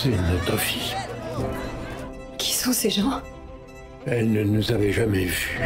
C'est 0.00 0.10
notre 0.10 0.56
fille. 0.56 0.94
Qui 2.38 2.52
sont 2.52 2.72
ces 2.72 2.88
gens? 2.88 3.20
Elle 4.06 4.30
ne 4.30 4.44
nous 4.44 4.70
avait 4.70 4.92
jamais 4.92 5.24
vus. 5.24 5.58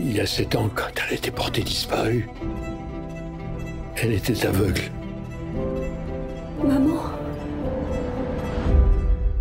Il 0.00 0.16
y 0.16 0.20
a 0.20 0.24
sept 0.24 0.56
ans, 0.56 0.70
quand 0.74 0.86
elle 0.96 1.12
a 1.12 1.16
été 1.18 1.30
portée 1.30 1.60
disparue, 1.60 2.26
elle 3.96 4.12
était 4.12 4.46
aveugle. 4.46 4.80
Maman? 6.62 7.02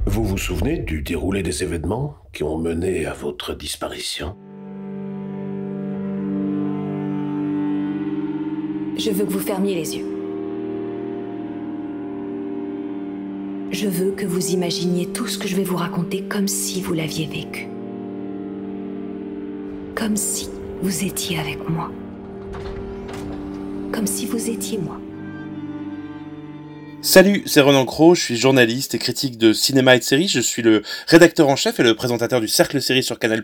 Vous 0.06 0.26
vous 0.26 0.38
souvenez 0.38 0.80
du 0.80 1.02
déroulé 1.02 1.44
des 1.44 1.64
événements 1.64 2.18
qui 2.34 2.44
ont 2.44 2.58
mené 2.58 3.06
à 3.06 3.14
votre 3.14 3.54
disparition? 3.54 4.36
Je 8.98 9.12
veux 9.12 9.24
que 9.24 9.32
vous 9.32 9.40
fermiez 9.40 9.76
les 9.76 9.96
yeux. 9.96 10.13
Je 13.74 13.88
veux 13.88 14.12
que 14.12 14.28
vous 14.28 14.52
imaginiez 14.52 15.08
tout 15.08 15.26
ce 15.26 15.40
que 15.40 15.48
je 15.48 15.56
vais 15.56 15.64
vous 15.64 15.78
raconter 15.78 16.22
comme 16.22 16.48
si 16.48 16.80
vous 16.80 16.94
l'aviez 16.94 17.26
vécu. 17.26 17.68
Comme 19.96 20.16
si 20.16 20.48
vous 20.84 21.04
étiez 21.04 21.40
avec 21.40 21.68
moi. 21.68 21.90
Comme 23.92 24.06
si 24.06 24.28
vous 24.28 24.48
étiez 24.48 24.78
moi. 24.78 25.00
Salut, 27.06 27.44
c'est 27.48 27.60
Renan 27.60 27.84
Cro, 27.84 28.16
je 28.16 28.22
suis 28.22 28.38
journaliste 28.38 28.96
et 28.96 28.98
critique 28.98 29.38
de 29.38 29.52
cinéma 29.52 29.96
et 29.96 30.00
de 30.00 30.04
séries, 30.06 30.30
je 30.30 30.40
suis 30.40 30.62
le 30.62 30.84
rédacteur 31.08 31.50
en 31.50 31.58
chef 31.58 31.78
et 31.82 31.84
le 31.84 31.96
présentateur 31.96 32.40
du 32.40 32.48
Cercle 32.48 32.82
Série 32.82 33.04
sur 33.04 33.20
Canal+. 33.20 33.44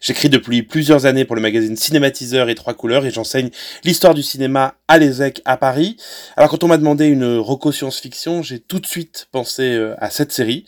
J'écris 0.00 0.28
depuis 0.28 0.62
plusieurs 0.62 1.04
années 1.04 1.24
pour 1.24 1.34
le 1.34 1.42
magazine 1.42 1.76
Cinématiseur 1.76 2.48
et 2.48 2.54
Trois 2.54 2.74
Couleurs 2.74 3.04
et 3.04 3.10
j'enseigne 3.10 3.50
l'histoire 3.82 4.14
du 4.14 4.22
cinéma 4.22 4.74
à 4.88 4.98
l'ESEC 4.98 5.42
à 5.44 5.56
Paris. 5.56 5.96
Alors 6.36 6.50
quand 6.50 6.62
on 6.62 6.68
m'a 6.68 6.78
demandé 6.78 7.06
une 7.06 7.36
reco 7.38 7.72
science-fiction, 7.72 8.42
j'ai 8.42 8.60
tout 8.60 8.78
de 8.78 8.86
suite 8.86 9.28
pensé 9.32 9.62
euh, 9.62 9.94
à 9.98 10.10
cette 10.10 10.32
série 10.32 10.64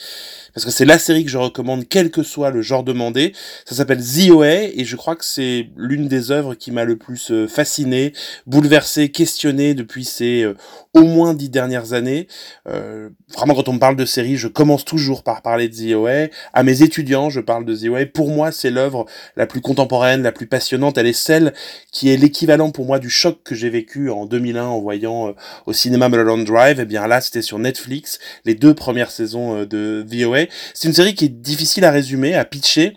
parce 0.59 0.65
que 0.65 0.73
c'est 0.73 0.85
la 0.85 0.99
série 0.99 1.25
que 1.25 1.31
je 1.31 1.39
recommande 1.39 1.87
quel 1.89 2.11
que 2.11 2.25
soit 2.25 2.51
le 2.51 2.63
genre 2.63 2.83
demandé. 2.83 3.33
Ça 3.65 3.77
s'appelle 3.77 4.03
The 4.03 4.31
OA 4.31 4.65
et 4.75 4.85
je 4.85 4.97
crois 4.97 5.15
que 5.15 5.25
c'est 5.25 5.69
l'une 5.77 6.09
des 6.09 6.33
œuvres 6.33 6.57
qui 6.57 6.73
m'a 6.73 6.83
le 6.83 6.97
plus 6.97 7.31
euh, 7.31 7.47
fasciné, 7.47 8.13
bouleversé, 8.47 9.11
questionné 9.11 9.75
depuis 9.75 10.05
ces 10.05 10.43
euh, 10.43 10.57
au 10.95 11.03
moins 11.03 11.35
dix 11.35 11.49
dernières 11.49 11.93
années. 11.93 12.27
Euh, 12.69 13.11
vraiment, 13.37 13.55
quand 13.55 13.69
on 13.69 13.75
me 13.75 13.79
parle 13.79 13.95
de 13.95 14.05
série, 14.05 14.37
je 14.37 14.49
commence 14.49 14.85
toujours 14.85 15.23
par 15.23 15.43
parler 15.43 15.69
de 15.69 15.77
The 15.77 15.95
OA. 15.95 16.27
À 16.53 16.65
mes 16.65 16.83
étudiants, 16.83 17.31
je 17.31 17.41
parle 17.41 17.65
de 17.65 17.77
The 17.77 17.91
OA. 17.91 18.07
Pour 18.07 18.29
moi, 18.29 18.51
c'est 18.51 18.71
l'œuvre 18.71 19.07
la 19.37 19.47
plus 19.47 19.61
contemporaine, 19.61 20.23
la 20.23 20.33
plus 20.33 20.49
passionnante. 20.49 20.99
Elle 20.99 21.07
est 21.07 21.13
celle 21.13 21.53
qui 21.93 22.11
est 22.11 22.17
l'équivalent 22.17 22.73
pour 22.73 22.85
moi 22.85 22.99
du 22.99 23.11
choc 23.11 23.45
que 23.45 23.55
j'ai 23.55 23.71
vécu 23.71 24.08
en 24.11 24.27
2001 24.27 24.65
en 24.65 24.81
voyant 24.81 25.35
au 25.67 25.73
cinéma 25.73 26.09
Mulholland 26.09 26.45
Drive. 26.45 26.79
Et 26.79 26.83
eh 26.83 26.87
bien 26.87 27.07
là, 27.07 27.21
c'était 27.21 27.43
sur 27.43 27.59
Netflix, 27.59 28.19
les 28.45 28.55
deux 28.55 28.75
premières 28.75 29.11
saisons 29.11 29.65
de 29.65 30.05
The 30.09 30.27
OA. 30.27 30.47
C'est 30.75 30.89
une 30.89 30.95
série 30.95 31.15
qui 31.15 31.27
est 31.27 31.41
difficile 31.41 31.85
à 31.85 31.91
résumer, 31.91 32.35
à 32.35 32.45
pitcher, 32.45 32.95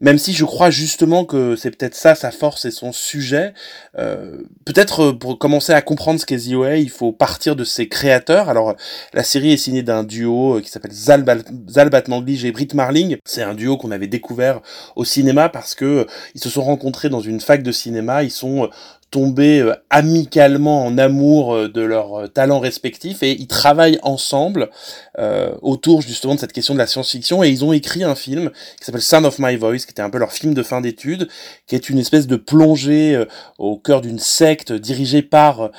même 0.00 0.18
si 0.18 0.32
je 0.32 0.44
crois 0.44 0.70
justement 0.70 1.24
que 1.24 1.56
c'est 1.56 1.70
peut-être 1.70 1.94
ça 1.94 2.14
sa 2.14 2.30
force 2.30 2.64
et 2.64 2.70
son 2.70 2.92
sujet. 2.92 3.52
Euh, 3.98 4.42
peut-être 4.64 5.06
euh, 5.06 5.12
pour 5.12 5.38
commencer 5.38 5.72
à 5.72 5.82
comprendre 5.82 6.20
ce 6.20 6.26
qu'est 6.26 6.38
The 6.38 6.54
OA, 6.54 6.76
il 6.76 6.90
faut 6.90 7.12
partir 7.12 7.56
de 7.56 7.64
ses 7.64 7.88
créateurs. 7.88 8.48
Alors 8.48 8.76
la 9.12 9.24
série 9.24 9.52
est 9.52 9.56
signée 9.56 9.82
d'un 9.82 10.04
duo 10.04 10.58
euh, 10.58 10.60
qui 10.60 10.70
s'appelle 10.70 10.92
Zal, 10.92 11.24
Zal 11.68 11.90
et 11.92 12.52
Britt 12.52 12.74
Marling. 12.74 13.16
C'est 13.24 13.42
un 13.42 13.54
duo 13.54 13.76
qu'on 13.76 13.90
avait 13.90 14.06
découvert 14.06 14.60
au 14.94 15.04
cinéma 15.04 15.48
parce 15.48 15.74
que 15.74 16.06
ils 16.34 16.40
se 16.40 16.48
sont 16.48 16.62
rencontrés 16.62 17.08
dans 17.08 17.20
une 17.20 17.40
fac 17.40 17.62
de 17.62 17.72
cinéma. 17.72 18.22
Ils 18.22 18.30
sont 18.30 18.70
tomber 19.10 19.60
euh, 19.60 19.74
amicalement 19.90 20.84
en 20.84 20.98
amour 20.98 21.54
euh, 21.54 21.68
de 21.68 21.80
leurs 21.80 22.14
euh, 22.14 22.26
talents 22.26 22.60
respectifs 22.60 23.22
et 23.22 23.32
ils 23.32 23.46
travaillent 23.46 23.98
ensemble 24.02 24.70
autour 25.62 26.00
justement 26.00 26.36
de 26.36 26.40
cette 26.40 26.52
question 26.52 26.74
de 26.74 26.78
la 26.78 26.86
science-fiction 26.86 27.42
et 27.42 27.48
ils 27.48 27.64
ont 27.64 27.72
écrit 27.72 28.04
un 28.04 28.14
film 28.14 28.50
qui 28.78 28.84
s'appelle 28.84 29.02
Sound 29.02 29.26
of 29.26 29.40
My 29.40 29.56
Voice 29.56 29.78
qui 29.78 29.90
était 29.90 30.02
un 30.02 30.10
peu 30.10 30.18
leur 30.18 30.30
film 30.30 30.54
de 30.54 30.62
fin 30.62 30.80
d'études 30.80 31.26
qui 31.66 31.74
est 31.74 31.90
une 31.90 31.98
espèce 31.98 32.28
de 32.28 32.36
plongée 32.36 33.24
au 33.58 33.76
cœur 33.78 34.00
d'une 34.00 34.20
secte 34.20 34.72
dirigée 34.72 35.22
par 35.22 35.72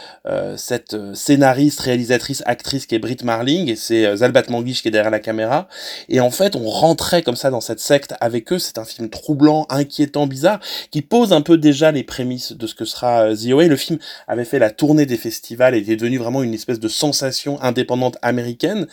cette 0.57 0.97
scénariste, 1.13 1.79
réalisatrice, 1.79 2.43
actrice 2.45 2.85
qui 2.85 2.95
est 2.95 2.99
Britt 2.99 3.23
Marling 3.23 3.69
et 3.69 3.77
c'est 3.77 4.13
Zalbat 4.17 4.43
Manguish 4.49 4.81
qui 4.81 4.89
est 4.89 4.91
derrière 4.91 5.09
la 5.09 5.21
caméra. 5.21 5.69
Et 6.09 6.19
en 6.19 6.31
fait 6.31 6.57
on 6.57 6.67
rentrait 6.67 7.21
comme 7.21 7.37
ça 7.37 7.49
dans 7.49 7.61
cette 7.61 7.79
secte 7.79 8.15
avec 8.19 8.51
eux. 8.51 8.59
C'est 8.59 8.77
un 8.77 8.85
film 8.85 9.09
troublant, 9.09 9.67
inquiétant, 9.69 10.27
bizarre 10.27 10.59
qui 10.91 11.01
pose 11.01 11.31
un 11.31 11.41
peu 11.41 11.57
déjà 11.57 11.93
les 11.93 12.03
prémices 12.03 12.51
de 12.51 12.67
ce 12.67 12.75
que 12.75 12.83
sera 12.83 13.18
The 13.35 13.49
Le 13.49 13.75
film 13.75 13.99
avait 14.27 14.45
fait 14.45 14.59
la 14.59 14.71
tournée 14.71 15.05
des 15.05 15.17
festivals 15.17 15.75
et 15.75 15.79
était 15.79 15.95
devenu 15.95 16.17
vraiment 16.17 16.43
une 16.43 16.53
espèce 16.53 16.79
de 16.79 16.87
sensation 16.87 17.61
indépendante 17.61 18.17
américaine. 18.21 18.87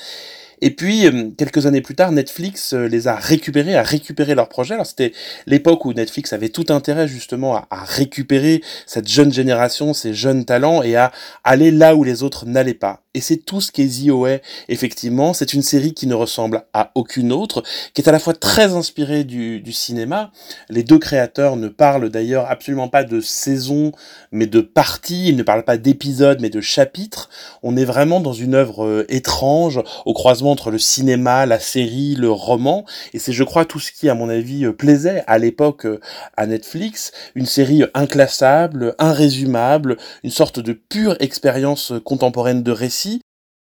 Et 0.62 0.70
puis, 0.70 1.06
euh, 1.06 1.30
quelques 1.36 1.66
années 1.66 1.80
plus 1.80 1.94
tard, 1.94 2.12
Netflix 2.12 2.72
euh, 2.72 2.88
les 2.88 3.08
a 3.08 3.16
récupérés, 3.16 3.76
a 3.76 3.82
récupéré 3.82 4.34
leur 4.34 4.48
projet. 4.48 4.74
Alors, 4.74 4.86
c'était 4.86 5.12
l'époque 5.46 5.84
où 5.84 5.92
Netflix 5.92 6.32
avait 6.32 6.48
tout 6.48 6.66
intérêt 6.70 7.08
justement 7.08 7.56
à, 7.56 7.66
récupérer 7.84 8.62
cette 8.86 9.08
jeune 9.08 9.32
génération, 9.32 9.92
ces 9.92 10.14
jeunes 10.14 10.44
talents 10.44 10.82
et 10.82 10.96
à 10.96 11.12
aller 11.44 11.70
là 11.70 11.94
où 11.94 12.04
les 12.04 12.22
autres 12.22 12.46
n'allaient 12.46 12.74
pas. 12.74 13.02
Et 13.16 13.20
c'est 13.20 13.38
tout 13.38 13.62
ce 13.62 13.72
qu'est 13.72 13.86
The 13.86 14.42
effectivement. 14.68 15.32
C'est 15.32 15.54
une 15.54 15.62
série 15.62 15.94
qui 15.94 16.06
ne 16.06 16.12
ressemble 16.12 16.64
à 16.74 16.90
aucune 16.94 17.32
autre, 17.32 17.62
qui 17.94 18.02
est 18.02 18.08
à 18.08 18.12
la 18.12 18.18
fois 18.18 18.34
très 18.34 18.74
inspirée 18.74 19.24
du, 19.24 19.72
cinéma. 19.72 20.32
Les 20.68 20.82
deux 20.82 20.98
créateurs 20.98 21.56
ne 21.56 21.68
parlent 21.68 22.10
d'ailleurs 22.10 22.50
absolument 22.50 22.88
pas 22.88 23.04
de 23.04 23.22
saison, 23.22 23.92
mais 24.32 24.46
de 24.46 24.60
parties. 24.60 25.28
Ils 25.28 25.36
ne 25.36 25.42
parlent 25.42 25.64
pas 25.64 25.78
d'épisodes, 25.78 26.40
mais 26.42 26.50
de 26.50 26.60
chapitres. 26.60 27.30
On 27.62 27.78
est 27.78 27.86
vraiment 27.86 28.20
dans 28.20 28.34
une 28.34 28.54
œuvre 28.54 28.84
euh, 28.84 29.06
étrange, 29.08 29.80
au 30.04 30.12
croisement 30.12 30.45
entre 30.50 30.70
le 30.70 30.78
cinéma, 30.78 31.46
la 31.46 31.60
série, 31.60 32.14
le 32.14 32.30
roman. 32.30 32.84
Et 33.12 33.18
c'est, 33.18 33.32
je 33.32 33.44
crois, 33.44 33.64
tout 33.64 33.80
ce 33.80 33.92
qui, 33.92 34.08
à 34.08 34.14
mon 34.14 34.28
avis, 34.28 34.64
euh, 34.64 34.72
plaisait 34.72 35.24
à 35.26 35.38
l'époque 35.38 35.86
euh, 35.86 36.00
à 36.36 36.46
Netflix. 36.46 37.12
Une 37.34 37.46
série 37.46 37.84
inclassable, 37.94 38.94
irrésumable, 39.00 39.96
une 40.22 40.30
sorte 40.30 40.60
de 40.60 40.72
pure 40.72 41.16
expérience 41.20 41.92
contemporaine 42.04 42.62
de 42.62 42.72
récit 42.72 43.20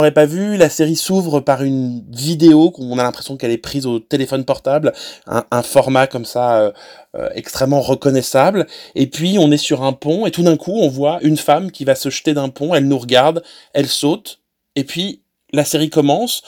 n'aurais 0.00 0.14
pas 0.14 0.26
vu, 0.26 0.56
la 0.56 0.68
série 0.68 0.94
s'ouvre 0.94 1.40
par 1.40 1.64
une 1.64 2.04
vidéo 2.08 2.70
qu'on 2.70 3.00
a 3.00 3.02
l'impression 3.02 3.36
qu'elle 3.36 3.50
est 3.50 3.58
prise 3.58 3.84
au 3.84 3.98
téléphone 3.98 4.44
portable, 4.44 4.92
un, 5.26 5.62
format 5.62 6.06
comme 6.06 6.24
ça 6.24 6.60
euh, 6.60 6.72
euh, 7.16 7.28
extrêmement 7.34 7.80
reconnaissable. 7.80 8.68
Et 8.94 9.08
puis 9.08 9.38
on 9.40 9.50
est 9.50 9.56
sur 9.56 9.82
un 9.82 9.92
pont 9.92 10.24
et 10.24 10.30
tout 10.30 10.44
d'un 10.44 10.56
coup 10.56 10.78
on 10.78 10.88
voit 10.88 11.18
une 11.22 11.36
femme 11.36 11.72
qui 11.72 11.84
va 11.84 11.96
se 11.96 12.10
jeter 12.10 12.32
d'un 12.32 12.48
pont, 12.48 12.76
elle 12.76 12.86
nous 12.86 12.96
regarde, 12.96 13.42
elle 13.74 13.88
saute, 13.88 14.40
et 14.76 14.84
puis 14.84 15.22
la 15.52 15.64
série 15.64 15.90
commence. 15.90 16.42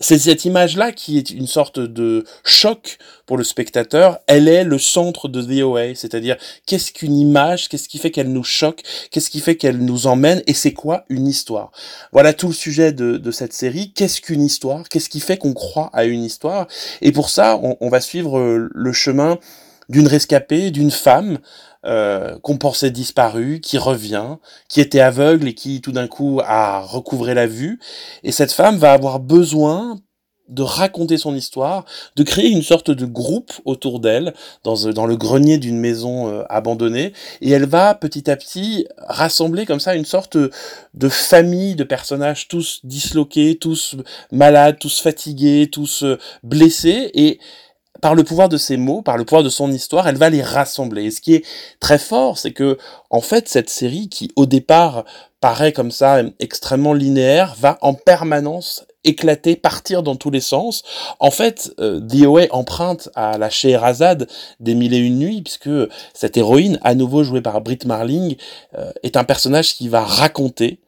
C'est 0.00 0.18
cette 0.18 0.44
image-là 0.44 0.90
qui 0.90 1.18
est 1.18 1.30
une 1.30 1.46
sorte 1.46 1.78
de 1.78 2.24
choc 2.44 2.98
pour 3.26 3.36
le 3.36 3.44
spectateur. 3.44 4.18
Elle 4.26 4.48
est 4.48 4.64
le 4.64 4.78
centre 4.78 5.28
de 5.28 5.40
The 5.40 5.62
OA, 5.62 5.94
c'est-à-dire 5.94 6.36
qu'est-ce 6.66 6.92
qu'une 6.92 7.16
image, 7.16 7.68
qu'est-ce 7.68 7.88
qui 7.88 7.98
fait 7.98 8.10
qu'elle 8.10 8.32
nous 8.32 8.42
choque, 8.42 8.82
qu'est-ce 9.10 9.30
qui 9.30 9.40
fait 9.40 9.56
qu'elle 9.56 9.78
nous 9.78 10.08
emmène, 10.08 10.42
et 10.48 10.52
c'est 10.52 10.72
quoi 10.72 11.04
une 11.08 11.28
histoire? 11.28 11.70
Voilà 12.12 12.32
tout 12.32 12.48
le 12.48 12.54
sujet 12.54 12.92
de, 12.92 13.30
cette 13.30 13.52
série. 13.52 13.92
Qu'est-ce 13.92 14.20
qu'une 14.20 14.42
histoire? 14.42 14.88
Qu'est-ce 14.88 15.08
qui 15.08 15.20
fait 15.20 15.36
qu'on 15.36 15.54
croit 15.54 15.90
à 15.92 16.04
une 16.04 16.24
histoire? 16.24 16.66
Et 17.00 17.12
pour 17.12 17.30
ça, 17.30 17.58
on 17.80 17.88
va 17.88 18.00
suivre 18.00 18.68
le 18.72 18.92
chemin 18.92 19.38
d'une 19.88 20.06
rescapée, 20.08 20.70
d'une 20.70 20.90
femme 20.90 21.38
euh, 21.84 22.38
qu'on 22.38 22.56
pensait 22.56 22.90
disparue, 22.90 23.60
qui 23.60 23.76
revient, 23.76 24.36
qui 24.68 24.80
était 24.80 25.00
aveugle 25.00 25.48
et 25.48 25.54
qui 25.54 25.80
tout 25.80 25.92
d'un 25.92 26.08
coup 26.08 26.40
a 26.44 26.80
recouvré 26.80 27.34
la 27.34 27.46
vue. 27.46 27.78
Et 28.22 28.32
cette 28.32 28.52
femme 28.52 28.78
va 28.78 28.92
avoir 28.92 29.20
besoin 29.20 30.00
de 30.48 30.62
raconter 30.62 31.16
son 31.16 31.34
histoire, 31.34 31.84
de 32.16 32.22
créer 32.22 32.48
une 32.48 32.62
sorte 32.62 32.90
de 32.90 33.06
groupe 33.06 33.52
autour 33.64 34.00
d'elle 34.00 34.34
dans, 34.62 34.90
dans 34.92 35.06
le 35.06 35.16
grenier 35.16 35.58
d'une 35.58 35.78
maison 35.78 36.28
euh, 36.28 36.42
abandonnée 36.50 37.12
et 37.40 37.50
elle 37.50 37.64
va 37.64 37.94
petit 37.94 38.30
à 38.30 38.36
petit 38.36 38.86
rassembler 38.98 39.64
comme 39.64 39.80
ça 39.80 39.94
une 39.94 40.04
sorte 40.04 40.36
de 40.36 41.08
famille 41.08 41.76
de 41.76 41.84
personnages 41.84 42.48
tous 42.48 42.80
disloqués, 42.84 43.56
tous 43.56 43.96
malades, 44.32 44.78
tous 44.78 45.00
fatigués, 45.00 45.68
tous 45.70 46.02
euh, 46.02 46.18
blessés 46.42 47.10
et 47.14 47.38
par 48.00 48.14
le 48.14 48.24
pouvoir 48.24 48.48
de 48.48 48.56
ses 48.56 48.76
mots, 48.76 49.02
par 49.02 49.16
le 49.16 49.24
pouvoir 49.24 49.42
de 49.42 49.48
son 49.48 49.70
histoire, 49.72 50.08
elle 50.08 50.16
va 50.16 50.30
les 50.30 50.42
rassembler. 50.42 51.04
Et 51.04 51.10
ce 51.10 51.20
qui 51.20 51.34
est 51.34 51.44
très 51.80 51.98
fort, 51.98 52.38
c'est 52.38 52.52
que, 52.52 52.78
en 53.10 53.20
fait, 53.20 53.48
cette 53.48 53.70
série, 53.70 54.08
qui 54.08 54.30
au 54.36 54.46
départ 54.46 55.04
paraît 55.40 55.72
comme 55.72 55.90
ça 55.90 56.22
extrêmement 56.40 56.92
linéaire, 56.92 57.54
va 57.58 57.78
en 57.82 57.94
permanence 57.94 58.84
éclater, 59.04 59.56
partir 59.56 60.02
dans 60.02 60.16
tous 60.16 60.30
les 60.30 60.40
sens. 60.40 60.82
En 61.20 61.30
fait, 61.30 61.72
euh, 61.78 62.00
The 62.00 62.24
OA 62.24 62.46
emprunte 62.50 63.10
à 63.14 63.38
la 63.38 63.50
Scheherazade 63.50 64.28
des 64.60 64.74
Mille 64.74 64.94
et 64.94 64.98
Une 64.98 65.18
Nuits, 65.18 65.42
puisque 65.42 65.70
cette 66.14 66.36
héroïne, 66.36 66.78
à 66.82 66.94
nouveau 66.94 67.22
jouée 67.22 67.42
par 67.42 67.60
Britt 67.60 67.84
Marling, 67.84 68.36
euh, 68.76 68.90
est 69.02 69.16
un 69.16 69.24
personnage 69.24 69.76
qui 69.76 69.88
va 69.88 70.02
raconter 70.02 70.80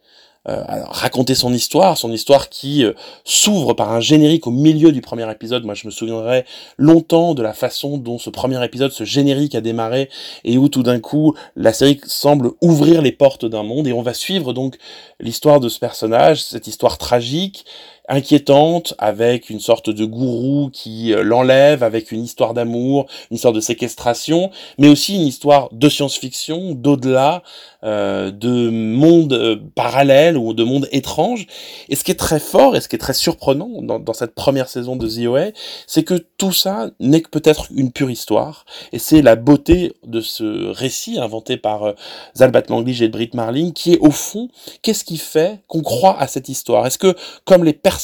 raconter 0.46 1.34
son 1.34 1.52
histoire, 1.52 1.98
son 1.98 2.12
histoire 2.12 2.48
qui 2.48 2.84
euh, 2.84 2.92
s'ouvre 3.24 3.74
par 3.74 3.92
un 3.92 4.00
générique 4.00 4.46
au 4.46 4.50
milieu 4.50 4.92
du 4.92 5.00
premier 5.00 5.30
épisode. 5.30 5.64
Moi, 5.64 5.74
je 5.74 5.86
me 5.86 5.90
souviendrai 5.90 6.44
longtemps 6.78 7.34
de 7.34 7.42
la 7.42 7.52
façon 7.52 7.98
dont 7.98 8.18
ce 8.18 8.30
premier 8.30 8.64
épisode, 8.64 8.92
ce 8.92 9.04
générique 9.04 9.54
a 9.54 9.60
démarré 9.60 10.08
et 10.44 10.56
où 10.56 10.68
tout 10.68 10.82
d'un 10.82 11.00
coup, 11.00 11.34
la 11.56 11.72
série 11.72 12.00
semble 12.06 12.52
ouvrir 12.62 13.02
les 13.02 13.12
portes 13.12 13.44
d'un 13.44 13.64
monde 13.64 13.88
et 13.88 13.92
on 13.92 14.02
va 14.02 14.14
suivre 14.14 14.52
donc 14.52 14.76
l'histoire 15.18 15.58
de 15.58 15.68
ce 15.68 15.78
personnage, 15.78 16.44
cette 16.44 16.66
histoire 16.66 16.98
tragique, 16.98 17.64
inquiétante, 18.08 18.94
avec 18.98 19.50
une 19.50 19.60
sorte 19.60 19.90
de 19.90 20.04
gourou 20.04 20.70
qui 20.72 21.12
euh, 21.12 21.22
l'enlève, 21.22 21.82
avec 21.82 22.12
une 22.12 22.24
histoire 22.24 22.54
d'amour, 22.54 23.06
une 23.30 23.36
histoire 23.36 23.52
de 23.52 23.60
séquestration, 23.60 24.50
mais 24.78 24.88
aussi 24.88 25.16
une 25.16 25.26
histoire 25.26 25.68
de 25.72 25.88
science-fiction, 25.88 26.72
d'au-delà, 26.72 27.42
euh, 27.84 28.30
de 28.30 28.70
monde 28.70 29.32
euh, 29.32 29.56
parallèle 29.74 30.36
ou 30.36 30.54
de 30.54 30.64
monde 30.64 30.88
étrange. 30.92 31.46
Et 31.88 31.96
ce 31.96 32.04
qui 32.04 32.10
est 32.10 32.16
très 32.16 32.40
fort 32.40 32.76
et 32.76 32.80
ce 32.80 32.88
qui 32.88 32.96
est 32.96 33.00
très 33.00 33.14
surprenant 33.14 33.82
dans, 33.82 33.98
dans 33.98 34.12
cette 34.12 34.34
première 34.34 34.68
saison 34.68 34.96
de 34.96 35.08
The 35.08 35.26
OA, 35.26 35.46
c'est 35.86 36.02
que 36.02 36.14
tout 36.14 36.52
ça 36.52 36.90
n'est 37.00 37.20
que 37.20 37.30
peut-être 37.30 37.68
une 37.74 37.92
pure 37.92 38.10
histoire. 38.10 38.64
Et 38.92 38.98
c'est 38.98 39.22
la 39.22 39.36
beauté 39.36 39.94
de 40.06 40.20
ce 40.20 40.70
récit 40.70 41.18
inventé 41.18 41.56
par 41.56 41.84
euh, 41.84 41.92
Zalbat 42.36 42.64
Manglige 42.70 43.02
et 43.02 43.08
Brit 43.08 43.30
Marling, 43.34 43.72
qui 43.72 43.92
est 43.92 43.98
au 43.98 44.10
fond, 44.10 44.48
qu'est-ce 44.82 45.04
qui 45.04 45.18
fait 45.18 45.60
qu'on 45.68 45.82
croit 45.82 46.18
à 46.18 46.26
cette 46.26 46.48
histoire? 46.48 46.86
Est-ce 46.86 46.98
que, 46.98 47.14
comme 47.44 47.64
les 47.64 47.72
personnages 47.72 47.95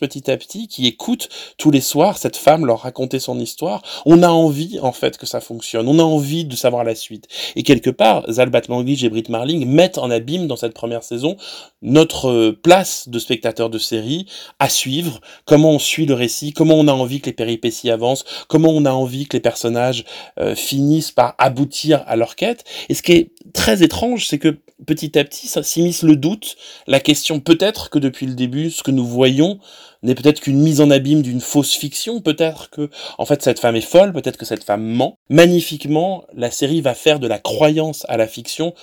petit 0.00 0.30
à 0.30 0.36
petit 0.36 0.68
qui 0.68 0.86
écoutent 0.86 1.28
tous 1.58 1.70
les 1.70 1.80
soirs 1.80 2.18
cette 2.18 2.36
femme 2.36 2.66
leur 2.66 2.80
raconter 2.80 3.18
son 3.18 3.38
histoire, 3.38 3.82
on 4.06 4.22
a 4.22 4.28
envie 4.28 4.78
en 4.80 4.92
fait 4.92 5.16
que 5.18 5.26
ça 5.26 5.40
fonctionne, 5.40 5.88
on 5.88 5.98
a 5.98 6.02
envie 6.02 6.44
de 6.44 6.56
savoir 6.56 6.84
la 6.84 6.94
suite. 6.94 7.26
Et 7.56 7.62
quelque 7.62 7.90
part, 7.90 8.24
Zalbat 8.30 8.62
Manglige 8.68 9.04
et 9.04 9.08
Brit 9.08 9.24
Marling 9.28 9.66
mettent 9.66 9.98
en 9.98 10.10
abîme 10.10 10.46
dans 10.46 10.56
cette 10.56 10.74
première 10.74 11.02
saison 11.02 11.36
notre 11.82 12.30
euh, 12.30 12.58
place 12.62 13.08
de 13.08 13.18
spectateur 13.18 13.70
de 13.70 13.78
série 13.78 14.26
à 14.58 14.68
suivre, 14.68 15.20
comment 15.44 15.72
on 15.72 15.78
suit 15.78 16.06
le 16.06 16.14
récit, 16.14 16.52
comment 16.52 16.74
on 16.74 16.88
a 16.88 16.92
envie 16.92 17.20
que 17.20 17.26
les 17.26 17.32
péripéties 17.32 17.90
avancent, 17.90 18.24
comment 18.48 18.70
on 18.70 18.84
a 18.84 18.92
envie 18.92 19.26
que 19.26 19.36
les 19.36 19.40
personnages 19.40 20.04
euh, 20.38 20.54
finissent 20.54 21.12
par 21.12 21.34
aboutir 21.38 22.02
à 22.06 22.16
leur 22.16 22.36
quête. 22.36 22.64
Et 22.88 22.94
ce 22.94 23.02
qui 23.02 23.12
est 23.12 23.30
très 23.52 23.82
étrange, 23.82 24.26
c'est 24.26 24.38
que 24.38 24.58
petit 24.86 25.18
à 25.18 25.24
petit, 25.24 25.48
s'immisce 25.62 26.02
le 26.02 26.16
doute, 26.16 26.56
la 26.86 27.00
question 27.00 27.40
peut-être 27.40 27.90
que 27.90 27.98
depuis 27.98 28.26
le 28.26 28.34
début, 28.34 28.70
ce 28.70 28.82
que 28.82 28.90
nous 28.90 29.06
voyons 29.06 29.58
n'est 30.02 30.14
peut-être 30.14 30.40
qu'une 30.40 30.60
mise 30.60 30.80
en 30.80 30.90
abîme 30.90 31.22
d'une 31.22 31.40
fausse 31.40 31.74
fiction, 31.74 32.20
peut-être 32.20 32.70
que, 32.70 32.90
en 33.18 33.26
fait, 33.26 33.42
cette 33.42 33.60
femme 33.60 33.76
est 33.76 33.80
folle, 33.80 34.12
peut-être 34.12 34.38
que 34.38 34.46
cette 34.46 34.64
femme 34.64 34.82
ment. 34.82 35.16
Magnifiquement, 35.28 36.24
la 36.34 36.50
série 36.50 36.80
va 36.80 36.94
faire 36.94 37.20
de 37.20 37.26
la 37.26 37.38
croyance 37.38 38.06
à 38.08 38.16
la 38.16 38.26
fiction 38.26 38.74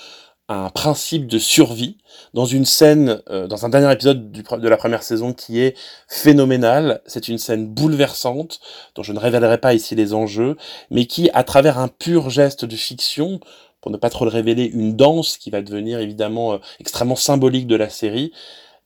un 0.50 0.70
principe 0.70 1.26
de 1.26 1.38
survie 1.38 1.98
dans 2.32 2.46
une 2.46 2.64
scène, 2.64 3.20
euh, 3.28 3.46
dans 3.46 3.66
un 3.66 3.68
dernier 3.68 3.92
épisode 3.92 4.32
de 4.32 4.68
la 4.68 4.76
première 4.78 5.02
saison 5.02 5.34
qui 5.34 5.60
est 5.60 5.76
phénoménal. 6.08 7.02
C'est 7.06 7.28
une 7.28 7.36
scène 7.36 7.66
bouleversante 7.66 8.58
dont 8.94 9.02
je 9.02 9.12
ne 9.12 9.18
révélerai 9.18 9.58
pas 9.58 9.74
ici 9.74 9.94
les 9.94 10.14
enjeux, 10.14 10.56
mais 10.90 11.04
qui, 11.04 11.28
à 11.34 11.44
travers 11.44 11.78
un 11.78 11.88
pur 11.88 12.30
geste 12.30 12.64
de 12.64 12.76
fiction, 12.76 13.40
pour 13.80 13.90
ne 13.90 13.96
pas 13.96 14.10
trop 14.10 14.24
le 14.24 14.30
révéler, 14.30 14.64
une 14.64 14.96
danse 14.96 15.36
qui 15.36 15.50
va 15.50 15.62
devenir 15.62 16.00
évidemment 16.00 16.54
euh, 16.54 16.58
extrêmement 16.80 17.16
symbolique 17.16 17.66
de 17.66 17.76
la 17.76 17.88
série, 17.88 18.32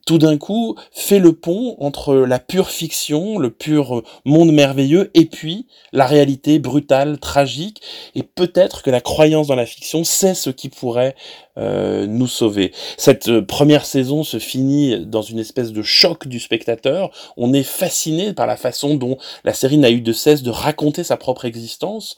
tout 0.06 0.18
d'un 0.18 0.36
coup 0.36 0.76
fait 0.90 1.18
le 1.18 1.32
pont 1.32 1.76
entre 1.78 2.14
la 2.14 2.38
pure 2.38 2.70
fiction, 2.70 3.38
le 3.38 3.50
pur 3.50 4.02
monde 4.24 4.52
merveilleux, 4.52 5.10
et 5.14 5.26
puis 5.26 5.66
la 5.92 6.06
réalité 6.06 6.58
brutale, 6.58 7.18
tragique, 7.18 7.82
et 8.14 8.22
peut-être 8.22 8.82
que 8.82 8.90
la 8.90 9.00
croyance 9.00 9.46
dans 9.46 9.54
la 9.54 9.66
fiction, 9.66 10.04
c'est 10.04 10.34
ce 10.34 10.50
qui 10.50 10.68
pourrait 10.68 11.14
euh, 11.58 12.06
nous 12.06 12.28
sauver. 12.28 12.72
Cette 12.96 13.28
euh, 13.28 13.42
première 13.42 13.84
saison 13.84 14.24
se 14.24 14.38
finit 14.38 15.04
dans 15.04 15.20
une 15.20 15.38
espèce 15.38 15.70
de 15.70 15.82
choc 15.82 16.26
du 16.26 16.40
spectateur. 16.40 17.10
On 17.36 17.52
est 17.52 17.62
fasciné 17.62 18.32
par 18.32 18.46
la 18.46 18.56
façon 18.56 18.94
dont 18.94 19.18
la 19.44 19.52
série 19.52 19.76
n'a 19.76 19.90
eu 19.90 20.00
de 20.00 20.14
cesse 20.14 20.42
de 20.42 20.48
raconter 20.50 21.04
sa 21.04 21.18
propre 21.18 21.44
existence. 21.44 22.16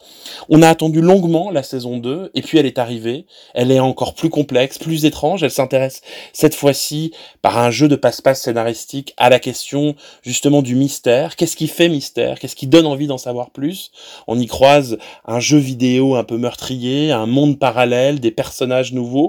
On 0.48 0.62
a 0.62 0.69
attendu 0.69 1.00
longuement 1.00 1.50
la 1.50 1.64
saison 1.64 1.98
2, 1.98 2.31
et 2.34 2.42
puis 2.42 2.58
elle 2.58 2.66
est 2.66 2.78
arrivée. 2.78 3.26
Elle 3.54 3.72
est 3.72 3.81
encore 3.81 4.14
plus 4.14 4.31
complexe, 4.31 4.78
plus 4.78 5.04
étrange. 5.04 5.42
Elle 5.42 5.50
s'intéresse 5.50 6.02
cette 6.32 6.54
fois-ci 6.54 7.12
par 7.42 7.58
un 7.58 7.72
jeu 7.72 7.88
de 7.88 7.96
passe-passe 7.96 8.42
scénaristique 8.42 9.14
à 9.16 9.31
la 9.31 9.40
question 9.40 9.96
justement 10.22 10.62
du 10.62 10.76
mystère. 10.76 11.34
Qu'est-ce 11.34 11.56
qui 11.56 11.66
fait 11.66 11.88
mystère? 11.88 12.38
Qu'est-ce 12.38 12.54
qui 12.54 12.69
donne 12.69 12.86
envie 12.86 13.08
d'en 13.08 13.19
savoir 13.19 13.50
plus? 13.50 13.90
On 14.28 14.38
y 14.38 14.46
croise 14.46 14.96
un 15.26 15.40
jeu 15.40 15.58
vidéo 15.58 16.14
un 16.14 16.22
peu 16.22 16.38
meurtrier, 16.38 17.10
un 17.10 17.26
monde 17.26 17.58
parallèle, 17.58 18.20
des 18.20 18.31
personnages 18.31 18.92
nouveaux 18.92 19.24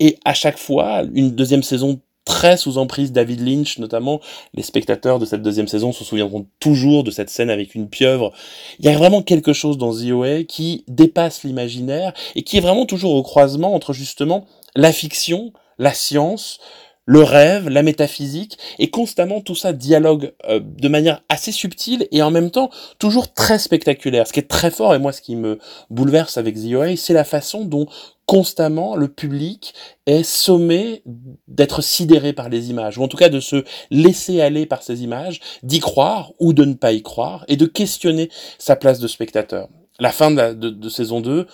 et 0.00 0.18
à 0.24 0.34
chaque 0.34 0.58
fois, 0.58 1.02
une 1.14 1.32
deuxième 1.32 1.62
saison 1.62 2.00
très 2.24 2.56
sous 2.56 2.78
emprise 2.78 3.12
David 3.12 3.46
Lynch, 3.46 3.78
notamment 3.78 4.20
les 4.54 4.62
spectateurs 4.62 5.18
de 5.18 5.26
cette 5.26 5.42
deuxième 5.42 5.68
saison 5.68 5.92
se 5.92 6.04
souviendront 6.04 6.46
toujours 6.58 7.04
de 7.04 7.10
cette 7.10 7.30
scène 7.30 7.50
avec 7.50 7.74
une 7.74 7.88
pieuvre. 7.88 8.32
Il 8.78 8.86
y 8.86 8.88
a 8.88 8.96
vraiment 8.96 9.22
quelque 9.22 9.52
chose 9.52 9.78
dans 9.78 9.92
The 9.92 10.46
qui 10.46 10.84
dépasse 10.88 11.44
l'imaginaire 11.44 12.12
et 12.34 12.42
qui 12.42 12.56
est 12.56 12.60
vraiment 12.60 12.86
toujours 12.86 13.14
au 13.14 13.22
croisement 13.22 13.74
entre 13.74 13.92
justement 13.92 14.46
la 14.74 14.92
fiction, 14.92 15.52
la 15.78 15.92
science, 15.92 16.60
le 17.06 17.22
rêve, 17.22 17.68
la 17.68 17.82
métaphysique, 17.82 18.58
et 18.78 18.90
constamment 18.90 19.40
tout 19.40 19.54
ça 19.54 19.72
dialogue 19.72 20.32
euh, 20.48 20.60
de 20.62 20.88
manière 20.88 21.22
assez 21.28 21.52
subtile 21.52 22.08
et 22.12 22.22
en 22.22 22.30
même 22.30 22.50
temps 22.50 22.70
toujours 22.98 23.32
très 23.32 23.58
spectaculaire. 23.58 24.26
Ce 24.26 24.32
qui 24.32 24.40
est 24.40 24.48
très 24.48 24.70
fort, 24.70 24.94
et 24.94 24.98
moi 24.98 25.12
ce 25.12 25.20
qui 25.20 25.36
me 25.36 25.58
bouleverse 25.90 26.38
avec 26.38 26.54
The 26.56 26.74
OA, 26.74 26.96
c'est 26.96 27.12
la 27.12 27.24
façon 27.24 27.64
dont 27.64 27.86
constamment 28.26 28.96
le 28.96 29.08
public 29.08 29.74
est 30.06 30.22
sommé 30.22 31.02
d'être 31.46 31.82
sidéré 31.82 32.32
par 32.32 32.48
les 32.48 32.70
images, 32.70 32.96
ou 32.96 33.02
en 33.02 33.08
tout 33.08 33.18
cas 33.18 33.28
de 33.28 33.40
se 33.40 33.64
laisser 33.90 34.40
aller 34.40 34.64
par 34.64 34.82
ces 34.82 35.02
images, 35.02 35.40
d'y 35.62 35.80
croire 35.80 36.32
ou 36.38 36.54
de 36.54 36.64
ne 36.64 36.74
pas 36.74 36.92
y 36.92 37.02
croire, 37.02 37.44
et 37.48 37.56
de 37.56 37.66
questionner 37.66 38.30
sa 38.58 38.76
place 38.76 38.98
de 38.98 39.08
spectateur. 39.08 39.68
La 40.00 40.10
fin 40.10 40.30
de, 40.30 40.52
de 40.52 40.88
saison 40.88 41.20
2 41.20 41.46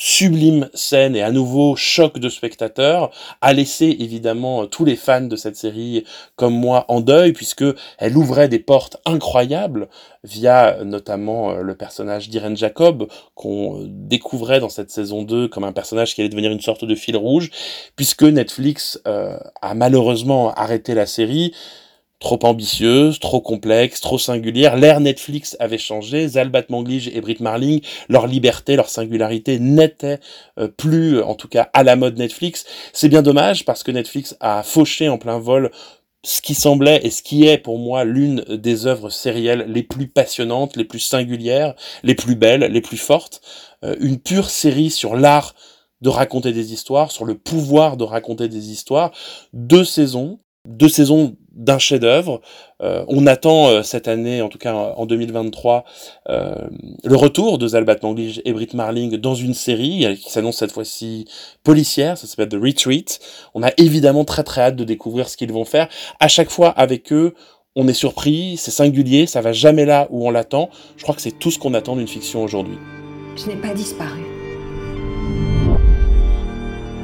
sublime 0.00 0.70
scène 0.74 1.16
et 1.16 1.22
à 1.22 1.32
nouveau 1.32 1.74
choc 1.74 2.20
de 2.20 2.28
spectateurs 2.28 3.10
a 3.40 3.52
laissé 3.52 3.96
évidemment 3.98 4.68
tous 4.68 4.84
les 4.84 4.94
fans 4.94 5.22
de 5.22 5.34
cette 5.34 5.56
série 5.56 6.04
comme 6.36 6.54
moi 6.54 6.84
en 6.86 7.00
deuil 7.00 7.32
puisque 7.32 7.64
elle 7.98 8.16
ouvrait 8.16 8.48
des 8.48 8.60
portes 8.60 8.98
incroyables 9.04 9.88
via 10.22 10.84
notamment 10.84 11.50
euh, 11.50 11.62
le 11.62 11.74
personnage 11.74 12.28
d'Irene 12.28 12.56
Jacob 12.56 13.08
qu'on 13.34 13.86
découvrait 13.88 14.60
dans 14.60 14.68
cette 14.68 14.92
saison 14.92 15.24
2 15.24 15.48
comme 15.48 15.64
un 15.64 15.72
personnage 15.72 16.14
qui 16.14 16.20
allait 16.20 16.30
devenir 16.30 16.52
une 16.52 16.60
sorte 16.60 16.84
de 16.84 16.94
fil 16.94 17.16
rouge 17.16 17.50
puisque 17.96 18.22
Netflix 18.22 19.00
euh, 19.08 19.36
a 19.62 19.74
malheureusement 19.74 20.54
arrêté 20.54 20.94
la 20.94 21.06
série 21.06 21.52
trop 22.20 22.38
ambitieuse, 22.42 23.20
trop 23.20 23.40
complexe, 23.40 24.00
trop 24.00 24.18
singulière. 24.18 24.76
L'ère 24.76 25.00
Netflix 25.00 25.56
avait 25.60 25.78
changé. 25.78 26.28
Zalbat 26.28 26.64
Manglige 26.68 27.08
et 27.08 27.20
Brit 27.20 27.36
Marling, 27.40 27.80
leur 28.08 28.26
liberté, 28.26 28.76
leur 28.76 28.88
singularité 28.88 29.58
n'étaient 29.58 30.20
euh, 30.58 30.68
plus, 30.68 31.22
en 31.22 31.34
tout 31.34 31.48
cas, 31.48 31.70
à 31.72 31.84
la 31.84 31.96
mode 31.96 32.18
Netflix. 32.18 32.66
C'est 32.92 33.08
bien 33.08 33.22
dommage 33.22 33.64
parce 33.64 33.82
que 33.82 33.92
Netflix 33.92 34.36
a 34.40 34.62
fauché 34.62 35.08
en 35.08 35.18
plein 35.18 35.38
vol 35.38 35.70
ce 36.24 36.40
qui 36.42 36.54
semblait 36.54 37.00
et 37.04 37.10
ce 37.10 37.22
qui 37.22 37.46
est 37.46 37.58
pour 37.58 37.78
moi 37.78 38.04
l'une 38.04 38.40
des 38.40 38.86
œuvres 38.86 39.08
sérielles 39.08 39.66
les 39.68 39.84
plus 39.84 40.08
passionnantes, 40.08 40.76
les 40.76 40.84
plus 40.84 40.98
singulières, 40.98 41.74
les 42.02 42.16
plus 42.16 42.34
belles, 42.34 42.62
les 42.72 42.80
plus 42.80 42.96
fortes. 42.96 43.40
Euh, 43.84 43.94
une 44.00 44.18
pure 44.18 44.50
série 44.50 44.90
sur 44.90 45.14
l'art 45.14 45.54
de 46.00 46.08
raconter 46.08 46.52
des 46.52 46.72
histoires, 46.72 47.12
sur 47.12 47.24
le 47.24 47.36
pouvoir 47.36 47.96
de 47.96 48.04
raconter 48.04 48.48
des 48.48 48.70
histoires. 48.70 49.12
Deux 49.52 49.84
saisons, 49.84 50.40
deux 50.66 50.88
saisons 50.88 51.36
d'un 51.58 51.78
chef-d'œuvre. 51.78 52.40
Euh, 52.80 53.04
on 53.08 53.26
attend 53.26 53.68
euh, 53.68 53.82
cette 53.82 54.08
année, 54.08 54.40
en 54.40 54.48
tout 54.48 54.58
cas 54.58 54.72
en 54.72 55.04
2023, 55.04 55.84
euh, 56.30 56.54
le 57.04 57.16
retour 57.16 57.58
de 57.58 57.66
Zalbat 57.66 57.96
Manglige 58.02 58.40
et 58.44 58.52
Brit 58.52 58.70
Marling 58.72 59.16
dans 59.16 59.34
une 59.34 59.54
série 59.54 60.16
qui 60.16 60.30
s'annonce 60.30 60.56
cette 60.56 60.72
fois-ci 60.72 61.26
policière, 61.64 62.16
ça 62.16 62.26
s'appelle 62.26 62.48
The 62.48 62.62
Retreat. 62.62 63.18
On 63.54 63.62
a 63.62 63.70
évidemment 63.76 64.24
très 64.24 64.44
très 64.44 64.62
hâte 64.62 64.76
de 64.76 64.84
découvrir 64.84 65.28
ce 65.28 65.36
qu'ils 65.36 65.52
vont 65.52 65.64
faire. 65.64 65.88
À 66.20 66.28
chaque 66.28 66.50
fois 66.50 66.70
avec 66.70 67.12
eux, 67.12 67.34
on 67.74 67.88
est 67.88 67.94
surpris, 67.94 68.56
c'est 68.56 68.70
singulier, 68.70 69.26
ça 69.26 69.40
va 69.40 69.52
jamais 69.52 69.84
là 69.84 70.06
où 70.10 70.26
on 70.26 70.30
l'attend. 70.30 70.70
Je 70.96 71.02
crois 71.02 71.14
que 71.14 71.20
c'est 71.20 71.38
tout 71.38 71.50
ce 71.50 71.58
qu'on 71.58 71.74
attend 71.74 71.96
d'une 71.96 72.08
fiction 72.08 72.42
aujourd'hui. 72.42 72.78
Je 73.36 73.46
n'ai 73.46 73.56
pas 73.56 73.74
disparu. 73.74 74.22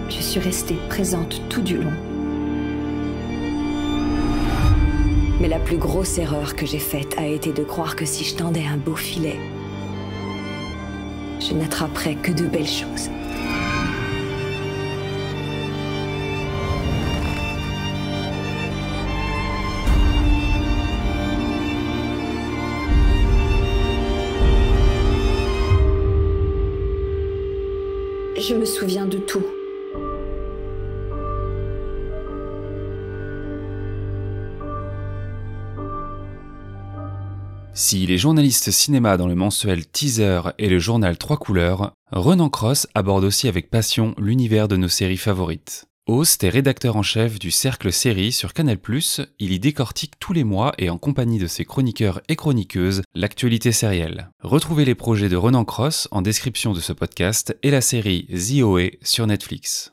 Je 0.09 0.21
suis 0.21 0.41
restée 0.41 0.77
présente 0.89 1.41
tout 1.49 1.63
du 1.63 1.79
long. 1.79 2.14
Mais 5.45 5.51
la 5.51 5.59
plus 5.59 5.77
grosse 5.77 6.17
erreur 6.17 6.57
que 6.57 6.65
j'ai 6.65 6.79
faite 6.79 7.19
a 7.19 7.27
été 7.27 7.53
de 7.53 7.63
croire 7.65 7.97
que 7.97 8.07
si 8.07 8.25
je 8.25 8.35
tendais 8.35 8.65
un 8.65 8.79
beau 8.79 8.97
filet, 8.97 9.39
je 11.39 11.53
n'attraperais 11.53 12.15
que 12.15 12.33
de 12.33 12.47
belles 12.47 12.67
choses. 12.67 13.11
Je 28.39 28.55
me 28.55 28.65
souviens 28.65 29.05
de 29.05 29.19
tout. 29.19 29.45
Si 37.87 38.07
les 38.07 38.17
journalistes 38.17 38.71
cinéma 38.71 39.19
dans 39.19 39.27
le 39.27 39.35
mensuel 39.35 39.85
Teaser 39.87 40.41
et 40.57 40.71
le 40.71 40.79
journal 40.79 41.19
Trois 41.19 41.37
couleurs, 41.37 41.93
Renan 42.13 42.49
Cross 42.49 42.87
aborde 42.95 43.25
aussi 43.25 43.47
avec 43.47 43.69
passion 43.69 44.15
l'univers 44.17 44.69
de 44.69 44.77
nos 44.79 44.89
séries 44.89 45.19
favorites. 45.19 45.85
Host 46.07 46.45
est 46.45 46.49
rédacteur 46.49 46.97
en 46.97 47.03
chef 47.03 47.39
du 47.39 47.51
Cercle 47.51 47.93
Série 47.93 48.33
sur 48.33 48.55
Canal+, 48.55 48.79
il 49.39 49.53
y 49.53 49.61
décortique 49.61 50.15
tous 50.19 50.33
les 50.33 50.45
mois 50.45 50.73
et 50.79 50.89
en 50.89 50.97
compagnie 50.97 51.39
de 51.39 51.47
ses 51.47 51.67
chroniqueurs 51.67 52.23
et 52.31 52.37
chroniqueuses 52.37 53.03
l'actualité 53.15 53.71
sérielle. 53.71 54.31
Retrouvez 54.43 54.87
les 54.87 54.95
projets 54.95 55.29
de 55.29 55.37
Renan 55.37 55.67
Cross 55.67 56.09
en 56.11 56.23
description 56.23 56.73
de 56.73 56.81
ce 56.81 56.95
podcast 56.95 57.55
et 57.63 57.71
la 57.71 57.83
série 57.83 58.27
The 58.29 59.05
sur 59.05 59.27
Netflix. 59.27 59.93